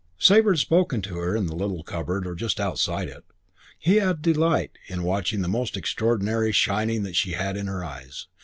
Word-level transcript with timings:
Sabre 0.17 0.53
had 0.53 0.57
spoken 0.59 1.03
to 1.03 1.17
her 1.17 1.35
in 1.35 1.45
the 1.45 1.55
little 1.55 1.83
cupboard 1.83 2.25
or 2.25 2.33
just 2.33 2.59
outside 2.59 3.07
it. 3.07 3.23
He 3.77 3.97
had 3.97 4.23
delight 4.23 4.71
in 4.87 5.03
watching 5.03 5.43
the 5.43 5.47
most 5.47 5.77
extraordinary 5.77 6.51
shining 6.51 7.03
that 7.03 7.15
she 7.15 7.33
had 7.33 7.55
in 7.55 7.67
her 7.67 7.83
eyes. 7.85 8.25